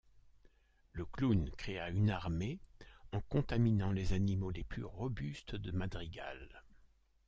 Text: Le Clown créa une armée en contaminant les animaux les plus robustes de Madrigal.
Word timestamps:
Le 0.93 1.05
Clown 1.05 1.51
créa 1.51 1.89
une 1.89 2.09
armée 2.09 2.59
en 3.11 3.21
contaminant 3.21 3.91
les 3.91 4.13
animaux 4.13 4.49
les 4.49 4.63
plus 4.63 4.83
robustes 4.83 5.55
de 5.55 5.69
Madrigal. 5.69 6.63